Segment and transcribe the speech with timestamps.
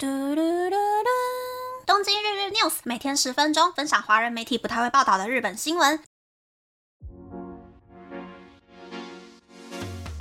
[0.00, 1.08] 嘟嘟嘟嘟！
[1.84, 6.00] 东京日日 news 每天十分钟，分享华人媒体不太会报道的日本新闻。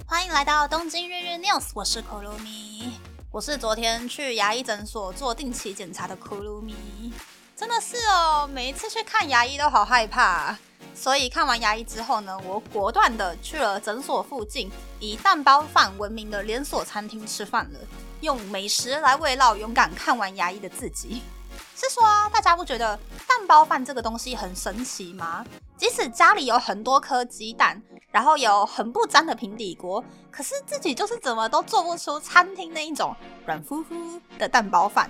[0.07, 2.89] 欢迎来到东京日日 news，我是 Kurumi，
[3.31, 7.13] 我是昨天去牙医诊所做定期检查的 Kurumi。
[7.55, 10.57] 真的是哦，每一次去看牙医都好害怕，
[10.99, 14.69] 所以看完牙医之后呢，我果断的去了诊所附近
[14.99, 17.79] 以蛋包饭闻名的连锁餐厅吃饭了。
[18.21, 21.21] 用美食来慰劳勇敢看完牙医的自己，
[21.77, 22.03] 是说
[22.33, 25.45] 大家不觉得蛋包饭这个东西很神奇吗？
[25.77, 27.79] 即使家里有很多颗鸡蛋，
[28.11, 35.07] 然后有很不粘的平底锅，可是自己就是怎么都做不出餐厅那一种软乎乎的蛋包饭。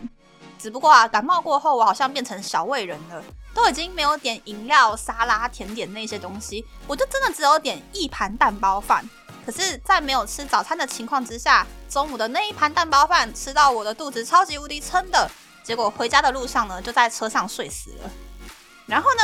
[0.60, 3.24] 只不过啊，感冒过后我好像变成小胃人了，
[3.58, 9.04] 都已经没有点饮料、沙拉、甜点那些东西，我就真的只有点一盘蛋包饭。
[9.44, 15.28] 可是，在没有吃早餐的情况之下，中午的那一盘蛋包饭吃到我的肚子超级无敌撑的，
[15.64, 18.12] 结果回家的路上呢，就在车上睡死了。
[18.86, 19.24] 然后呢，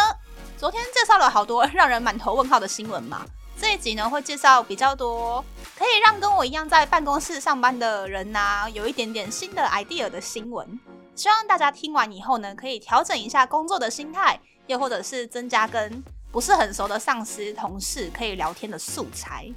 [0.57, 3.23] 昨天介绍了好多让人满头问号的新闻嘛，
[3.61, 5.45] 这一集呢会介绍比较多
[5.77, 10.79] 可以让跟我一样在办公室上班的人呐，有一点点新的 idea 的新闻。
[11.14, 19.52] 希望大家听完以后呢，可以调整一下工作的心态，又或者是增加跟不是很熟的上司同事可以聊天的素材。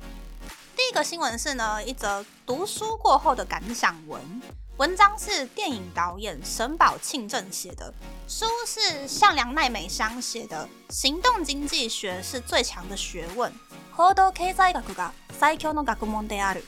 [0.76, 4.20] 第一个新闻是呢，一则读书过后的感想文。
[4.78, 7.94] 文章是电影导演沈宝庆正写的，
[8.28, 10.68] 书是向良奈美香写的。
[10.90, 13.52] 行动经济学是最强的学问。
[13.92, 16.64] 行動経済学が最強の学問である。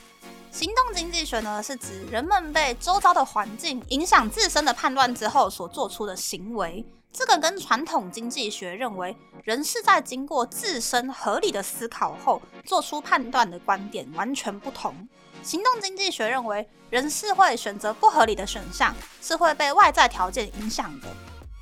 [0.50, 6.84] 行动经济学呢，是指人们被周遭的环境影响自身的判断之后所做出的行为。
[7.12, 15.08] 这个跟传统经济学认为人是在经过自身合理的思考后做出判断的观点完全不同。
[15.42, 21.08] 行动经济学认为人是会选择不合理的选项，是会被外在条件影响的。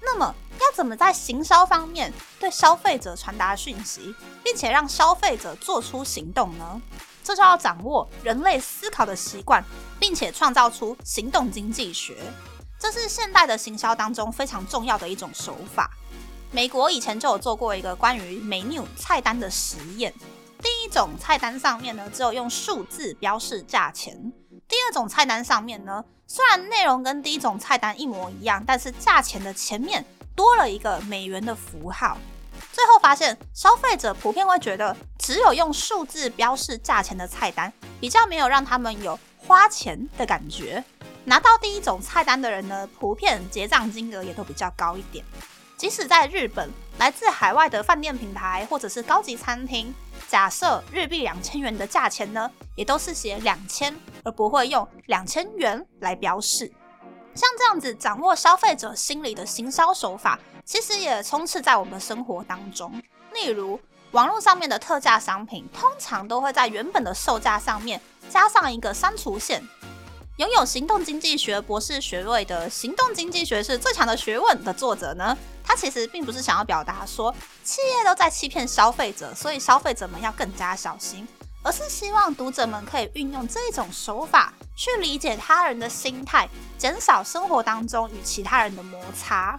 [0.01, 6.81] 那么要怎么在行销方面对消费者传达讯息，并且让消费者做出行动呢？
[7.27, 9.61] 这就要掌握人类思考的习惯，
[9.99, 12.19] 并且创造出行动经济学。
[12.79, 15.91] 这是现代的行销当中非常重要的一种手法。
[16.53, 20.15] 美国以前就有做过一个关于 menu 菜单的实验。
[20.63, 24.15] 第一种菜单上面呢，只有用数字标示价钱；
[24.69, 30.05] 第二种菜单上面呢，虽然内容跟第一种菜单一模一样，但是价钱的前面
[30.37, 32.17] 多了一个美元的符号。
[32.77, 40.85] 最后发现，消费者普遍会觉得，只有用数字标示价钱的菜单，比较没有让他们有花钱的感觉。
[41.25, 45.25] 拿到第一种菜单的人呢，普遍结账金额也都比较高一点。
[45.79, 49.95] 即使在日本，来自海外的饭店品牌或者是高级餐厅，
[50.29, 56.71] 假设日币两千元的价钱呢，也都是写两千，而不会用两千元来标示。
[57.35, 62.93] 像这样子掌握消费者心理的行销手法，其实也充斥在我们的生活当中。
[63.33, 69.63] 例如，网络上面的特价商品，通常都会在原本的售价上面加上一个删除线。
[70.39, 77.33] 拥有行动经济学博士学位的《行动经济学是最强的学问》的作者呢，他其实并不是想要表达说
[77.63, 81.27] 企业都在欺骗消费者，所以消费者们要更加小心，
[81.63, 89.59] 而是希望读者们可以运用这种手法去理解他人的心态，减少生活当中与其他人的摩擦。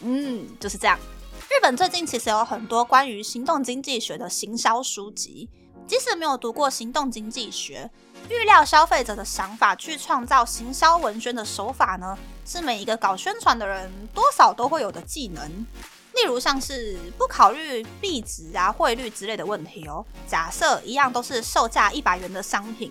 [0.00, 0.98] 嗯，就是这样。
[1.48, 5.48] 日本最近其实有很多关于行动经济学的行销书籍，
[5.86, 7.90] 即使没有读过行动经济学。
[8.28, 15.48] 预料消费者的想法去创造行销文宣的手法呢，是每一个搞宣传的人多少都会有的技能。
[16.14, 20.04] 例如像是不考虑币值啊、汇率之类的问题哦。
[20.26, 22.90] 假设一样都是售价一百元的商品，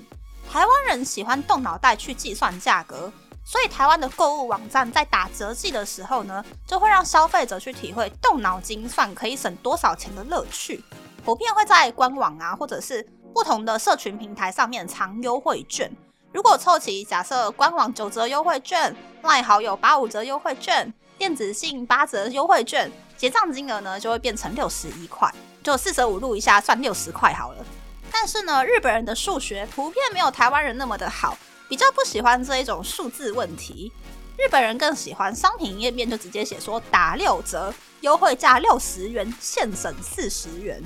[0.49, 3.11] 台湾人喜欢动脑袋去计算价格，
[3.45, 10.83] 所以台湾的购物网站在打折季的时候呢，就会让消费者去体会动脑筋算可以省多少钱的乐趣。
[11.23, 13.07] 普遍会在官网啊，或者是。
[13.35, 15.91] 不同的社群平台上面藏优惠券，
[16.31, 25.29] 如果凑齐，假设官网九折优惠券，赖好友八五折优惠券，电子信八折优惠券，结账金额呢就会变成六十一块，
[25.61, 27.65] 就四舍五入一下算六十块好了。
[28.09, 33.91] 但是呢，日本人的数学普遍没有台湾人那么的好，比较不喜欢这一种数字问题。
[34.37, 40.81] 日本人更喜欢商品页面就直接写说打六折，优惠价六十元，现省四十元。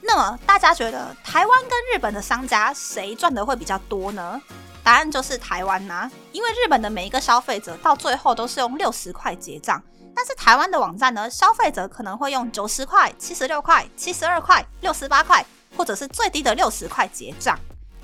[0.00, 4.40] 那么大家觉得台湾跟日本的商家谁赚的会比较多呢？
[4.82, 9.80] 答案就是台湾呐，因为日本的每一个消费者到最后都是用六十块结账，
[10.12, 15.46] 但是台湾的网站呢，消费者可能会用九十块、七十六块、七十二块、六十八块，
[15.76, 17.56] 或者是最低的六十块结账。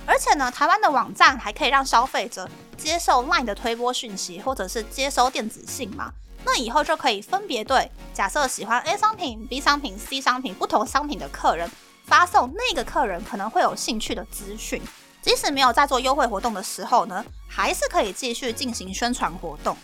[0.08, 6.10] 而且呢，台湾的网站还可以让消费者接受 LINE 的推播讯息，或者是接收电子信嘛。
[6.46, 11.70] 那以后就可以分别对假设喜欢 A 商品、B 商品、C 商品不同商品的客人
[12.06, 14.80] 发送那个客人可能会有兴趣的资讯。
[15.20, 19.76] 即使没有在做优惠活动的时候呢，还是可以继续进行宣传活动。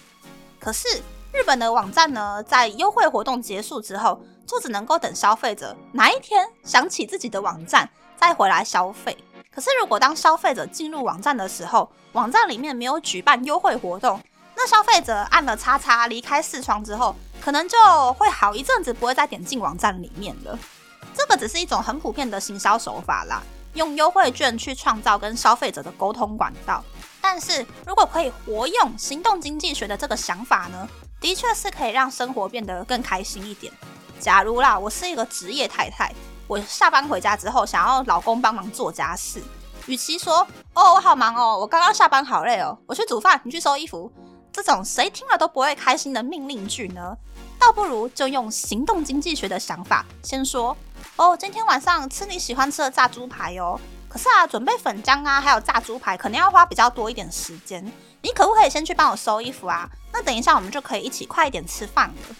[0.58, 0.88] 可是
[1.32, 7.86] 日本的网站呢，在优惠活动结束之后，就只能够等消费者哪一天想起自己的网站
[8.16, 9.14] 再回来消费。
[9.54, 14.20] 可是如果当消费者进入网站的时候，网站里面没有举办优惠活动，
[14.56, 17.78] 那消费者按了叉叉离开视窗之后，可能就
[18.14, 20.58] 会好一阵子不会再点进网站里面了。
[21.16, 23.42] 这个只是一种很普遍的行销手法啦。
[23.74, 26.82] 用优惠券去创造跟消费者的沟通管道，
[27.20, 30.88] 但是如果可以活用行动经济学的这个想法呢，
[31.20, 33.72] 的确是可以让生活变得更开心一点。
[34.20, 36.14] 假如啦，我是一个职业太太，
[36.46, 39.42] 我下班回家之后想要老公帮忙做家事，
[39.86, 44.12] 与其说哦我好忙哦，我刚刚下班好累哦，我去煮饭，你去收衣服，
[44.52, 47.16] 这种谁听了都不会开心的命令句呢，
[47.58, 50.76] 倒不如就用行动经济学的想法，先说。
[51.16, 53.78] 哦，今天晚上吃你喜欢吃的炸猪排哦。
[54.08, 57.84] 可是啊，准备粉浆啊，还有炸猪排，肯定要花比较多一点时间。
[58.22, 59.88] 你可不可以先去帮我收衣服啊？
[60.12, 62.36] 那等一下我们就可以一起快一点吃饭了。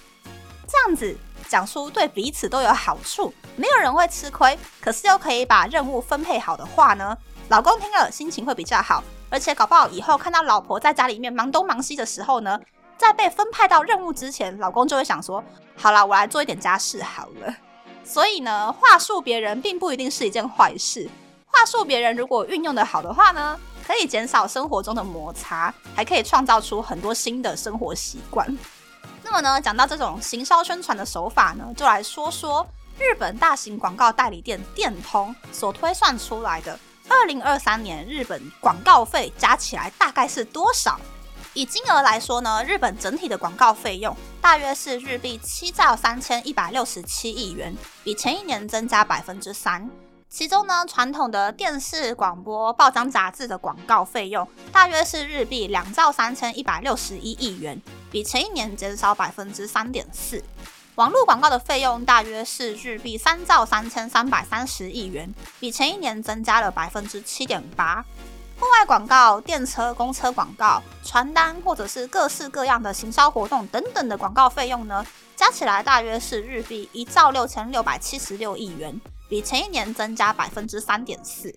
[0.67, 1.17] 这样子
[1.49, 7.17] 讲出对彼此都有好处，没有人会吃亏，可是又可以把任务分配好的话呢，
[7.49, 12.59] 老公听了心情会比较好，而且搞不好以后看到老婆在家里面忙东忙西的时候呢，
[12.97, 15.43] 在被分派到任务之前，老公就会想说：
[15.77, 17.55] 好了，我来做一点家事好了。
[18.05, 21.09] 所以呢，话术别人并不一定是一件坏事。
[21.47, 28.47] 话术别人如果运用的好的话呢，可以减少生活中的摩擦，还可以创造出很多新的生活习惯。
[29.25, 32.65] 那么呢，讲到这种行销宣传的手法呢，就来说说
[32.99, 36.79] 日本大型广告代理店电通所推算出来的
[37.09, 41.01] 二零二三年日本广告费加起来大概是多少。
[41.55, 49.89] 以金额来说呢，日本整体的广告费用大约是日币七兆三千一百六十七亿元，比前一年增加百分之三。
[50.35, 60.43] 其中呢，传统的电视、广播、报章、杂志的广告费用大约是日币两兆三千一百六十一亿元，比前一年减少百分之三点四。
[60.97, 68.05] 网络广告的费用大约是日币三兆三千三百三十亿元，比前一年增加了百分之七点八。
[68.59, 79.01] 户外广告、电车、公车广告、传单，或者是各式各样的行销活动等等的广告费用呢，加起来大约是日币一兆六千六百七十六亿元，
[79.35, 81.53] 比前一年增加百分之三点四。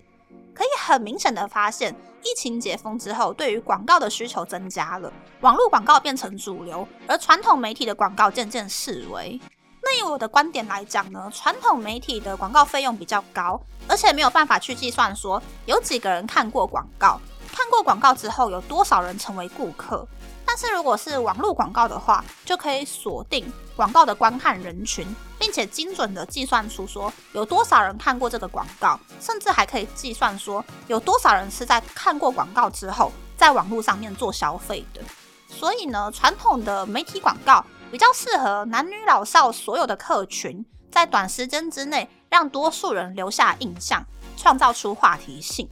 [0.51, 1.93] 可以很明显的发现，
[2.23, 9.39] 疫情解封之后，对于广告的需求增加了，网络广告变成主流，而传统媒体的广告渐渐式微。
[9.83, 17.21] 那以我的观点来讲呢，传统媒体的广告费用比较高，而且没有办法去计算说有几个人看过广告，
[17.53, 20.03] 看过广告之后有多少人成为顾客。
[20.47, 23.45] 但是如果是网络广告的话，就可以锁定
[23.75, 25.05] 广告的观看人群，
[25.47, 34.99] 并且精准的计算出说有多少人看过这个广告，甚至还可以计算说有多少人是在看过广告之后在网络上面做消费的。
[35.47, 37.65] 所以呢，传统的媒体广告。
[37.89, 44.05] 比较适合男女老少所有的客群，在短时间之内让多数人留下印象，
[44.35, 45.69] 创造出话题性。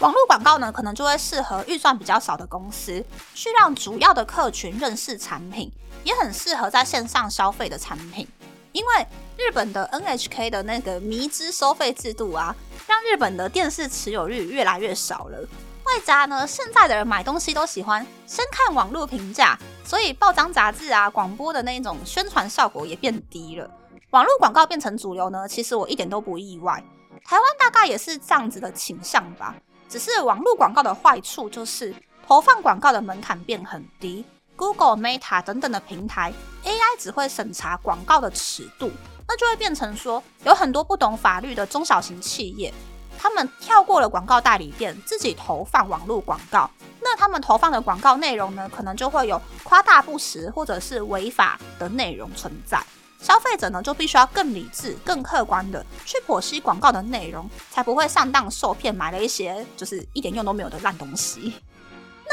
[0.00, 3.02] 网络广告呢，可能就会适合预算比较少的公司，
[3.34, 5.72] 去让主要的客群认识产品，
[6.04, 8.28] 也很适合在线上消费的产品。
[8.76, 9.06] 因为
[9.38, 12.54] 日本的 NHK 的那个迷之收费制度啊，
[12.86, 15.38] 让日本的电视持有率越来越少了。
[15.84, 19.58] 外加呢，现在的人买东西都喜欢先看网络评价。
[19.82, 23.70] 所以报章杂志啊、广播的那种宣传效果也变低了，
[24.10, 26.84] 网络广告变成主流呢，其实我一点都不意外。
[27.24, 29.56] 台湾大概也是这样子的倾向吧。
[29.88, 31.94] 只是网络广告的坏处就是
[32.26, 34.22] 投放广告的门槛变很低
[34.56, 36.32] ，Google、Meta 等等的平台
[36.64, 38.90] AI 只会审查广告的尺度，
[39.28, 42.72] 那就会变成说有很多不懂法律的中小型企业。
[43.18, 46.70] 他们跳过了广告代理店，自己投放网络广告。
[47.00, 52.78] 那他们投放的广告内容呢，可能就会有夸大不实或者是违法的内容存在。
[53.22, 61.54] 消费者呢，就必须要更理智、更客观的去剖析广告的内容，才不会上当受骗，买了一些就是一点用都没有的烂东西。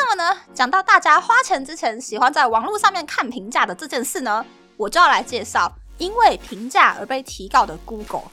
[0.06, 4.46] 那么呢，讲到大家花钱之前喜欢在网络上面看评价的这件事呢，
[4.76, 8.24] 我就要来介绍因为评价而被提告的 Google，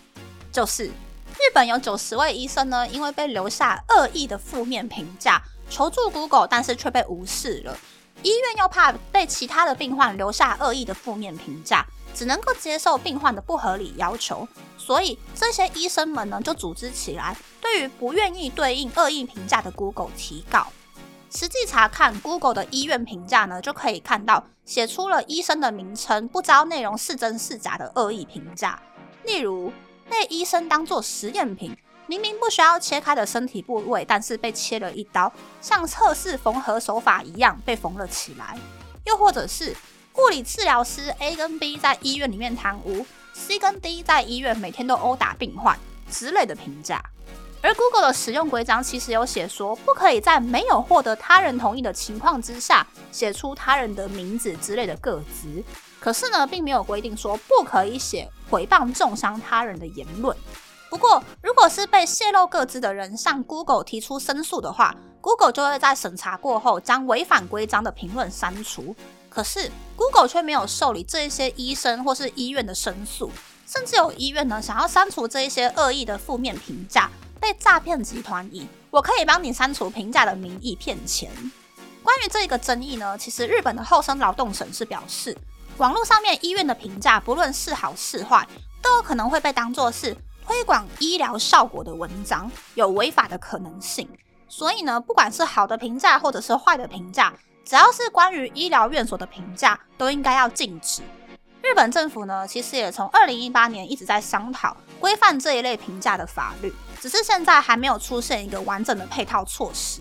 [0.51, 0.87] 就是。
[0.87, 7.79] 日本有九十位医生呢，因为被留下恶意的负面评价，求助 Google，但是却被无视了。
[8.25, 14.47] 医院又怕被其他的病患留下恶意的负面评价，只能够接受病患的不合理要求，
[14.77, 20.67] 所以这些医生们呢就组织起来，对于不愿意对应恶意评价的 Google 提告。
[21.31, 28.81] 实际查看 Google 的医院评价呢，就可以看到写出了医生的名称，不知道内容是真是假的恶意评价。
[29.25, 29.73] 例如，
[30.09, 31.77] 被医生当做实验品，
[32.09, 38.59] 明明不需要切开的身体部位，但是被切了一刀，像测试缝合手法一样被缝了起来。
[39.05, 39.75] 又或者是
[40.17, 45.79] 物理治疗师 A 跟 B 在医院里面贪污，C 跟 D 在医院每天都殴打病患
[46.11, 47.01] 之类的评价。
[47.63, 55.63] 而 Google 的使用规章其实有写说，不可以在没有获得他人同意的情况之下，写出他人的名字之类的个资。
[56.01, 60.35] 可是呢，并没有规定说不可以写毁谤、重伤他人的言论。
[60.89, 68.97] 不过，如果是被泄露个资的人向 Google 提出申诉的话，Google 就会在审查过后将违反规章的评论删除。
[69.29, 73.31] 可是 Google 却没有受理这一些医生或是医院的申诉，
[73.67, 77.11] 甚至有医院呢想要删除这一些恶意的负面评价。
[77.41, 81.31] 被诈骗集团以我可以帮你删除评价的名义骗钱。
[82.03, 85.37] 关于这个争议呢，其实日本的厚生劳动省是表示，
[85.79, 88.47] 网络上面医院的评价不论是好是坏，
[88.83, 90.17] 都有可能会被当作是
[90.47, 94.09] 推广医疗效果的文章，有违法的可能性。
[94.49, 97.33] 所以呢，不管是好的评价或者是坏的评价，
[97.65, 101.03] 只要是关于医疗院所的评价，都应该要禁止。
[101.63, 106.73] 日本政府呢，其实也从二零一八年一直在商讨规范这一类评价的法律。
[107.01, 110.01] 只是现在还没有出现一个完整的配套措施。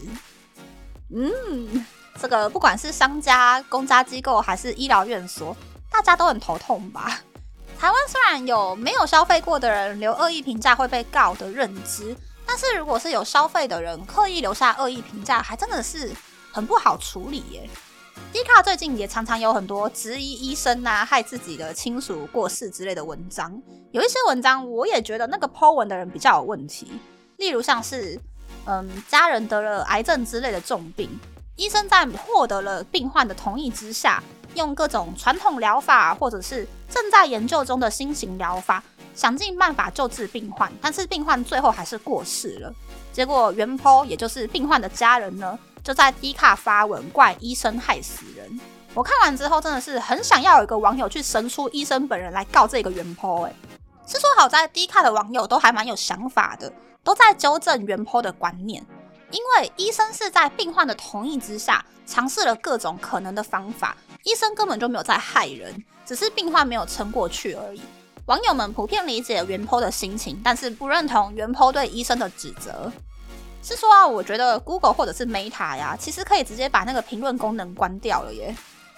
[1.14, 1.86] 嗯，
[2.20, 5.56] 这个不管是商家、公家机构还是医疗院所，
[5.90, 7.22] 大家都很头痛吧？
[7.80, 16.12] 台湾虽然有没有消费过的人留恶意评价会被告的认知，但是如果是有消费的人刻意留下恶意评价，还真的是
[16.52, 17.70] 很不好处理耶。
[18.32, 23.62] 迪卡最近也常常有很多质疑医生呐害自己的亲属过世之类的文章，
[23.92, 26.92] 有一些文章我也觉得那个 po 文的人比较有问题，
[27.38, 28.20] 例如像是
[28.66, 31.10] 嗯家人得了癌症之类的重病，
[31.56, 34.24] 医生在获得了病患的同意之下，
[34.54, 38.84] 用各种传统疗法或者是正在研究中的新型疗法，
[39.16, 42.74] 想尽办法救治病患，但是病患最后还是过世了，
[43.12, 45.58] 结果原 po 也就是病患的家人呢。
[45.90, 48.60] 就在 D 卡发文怪医生害死人，
[48.94, 53.56] 我看完之后真的是很想要有一个网友去神出医生本人来告这个原 po 哎，
[54.06, 56.72] 是说好在 D 卡的网友都还蛮有想法的，
[57.04, 58.86] 都在纠正原 po 的观念，
[59.32, 67.82] 因为医生是在病患的同意之下尝试了各种可能的方法，医生根本就没有在害人，只是病患没有撑过去而已。
[68.28, 72.92] 网友们普遍理解原 po 的心情，但是不认同原 po 对医生的指责。
[73.62, 78.56] 是说啊，我觉得 Google 或者是 Meta 呀，其实可以直接把那个评论功能关掉了耶。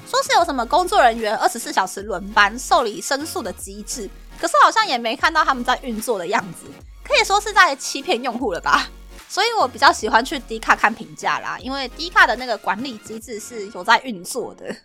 [0.08, 6.66] 说是有什么工作人员二十四小时轮班受理申诉的机制，可是好像也没看到他们在运作的样子，
[7.04, 8.90] 可以说是在欺骗用户了吧。
[9.30, 14.76] 所以我比较喜欢去 D 卡看评价啦，因为 D 卡的那个管理机制是有在运作的。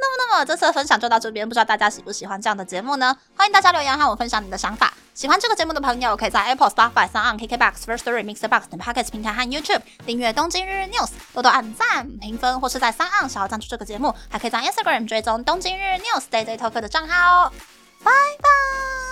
[0.00, 3.14] 那么，那么这次的分享就到这边，不知道大家喜不喜欢这样的节目呢？
[3.36, 4.94] 欢迎大家留言和我分享你的想法。
[5.12, 16.44] 喜欢这个节目的朋友，可以在 Apple、Spotify、s o n KKBox、First Story、Mixer Box 等 Podcast 平台和 YouTube 订阅《东京日日 News》，多多按赞、评分，或是在三岸想要赞助这个节目，还可以在 Instagram 追踪《东京日日 News》Day
[16.46, 17.52] Day Talk 的账号哦。
[18.02, 19.09] 拜拜。